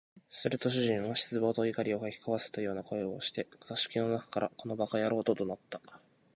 [0.31, 5.79] すると主人は失望と怒りを掻き交ぜたような声をして、座敷の中から「この馬鹿野郎」と怒鳴った